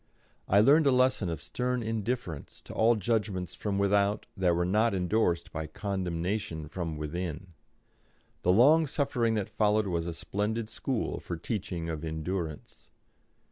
I 0.47 0.61
learned 0.61 0.87
a 0.87 0.91
lesson 0.91 1.29
of 1.29 1.43
stern 1.43 1.83
indifference 1.83 2.59
to 2.63 2.73
all 2.73 2.95
judgments 2.95 3.53
from 3.53 3.77
without 3.77 4.25
that 4.35 4.55
were 4.55 4.65
not 4.65 4.95
endorsed 4.95 5.51
by 5.51 5.67
condemnation 5.67 6.67
from 6.67 6.97
within. 6.97 7.53
The 8.41 8.51
long 8.51 8.87
suffering 8.87 9.35
that 9.35 9.47
followed 9.47 9.85
was 9.85 10.07
a 10.07 10.15
splendid 10.15 10.69
school 10.69 11.19
for 11.19 11.35
the 11.35 11.43
teaching 11.43 11.87
of 11.87 12.03
endurance. 12.03 12.89